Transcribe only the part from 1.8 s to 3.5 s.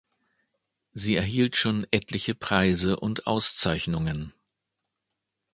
etliche Preise und